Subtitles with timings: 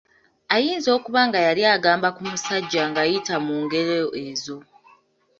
[0.55, 4.57] Ayinza okuba nga yali agamba ku musajja ng’ayita mu ngero ezo.